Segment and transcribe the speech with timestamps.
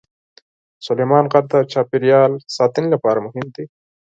[0.85, 3.65] سلیمان غر د چاپیریال ساتنې لپاره مهم دی.